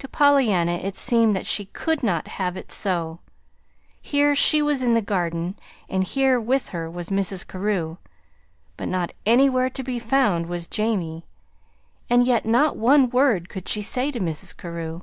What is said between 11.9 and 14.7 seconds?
and yet not one word could she say to Mrs.